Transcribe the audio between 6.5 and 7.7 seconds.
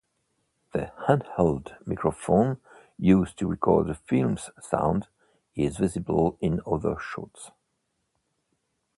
other shots.